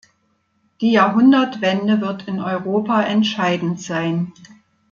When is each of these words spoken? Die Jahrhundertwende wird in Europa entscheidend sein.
Die 0.81 0.93
Jahrhundertwende 0.93 2.01
wird 2.01 2.27
in 2.27 2.39
Europa 2.39 3.03
entscheidend 3.03 3.79
sein. 3.79 4.33